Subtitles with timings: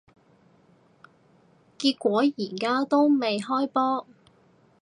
[1.77, 4.07] 結果而家都未開波